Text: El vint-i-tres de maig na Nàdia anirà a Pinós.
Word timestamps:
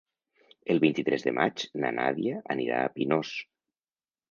El 0.75 0.79
vint-i-tres 0.83 1.25
de 1.27 1.33
maig 1.41 1.67
na 1.85 1.93
Nàdia 1.99 2.41
anirà 2.57 2.83
a 2.87 2.91
Pinós. 2.99 3.37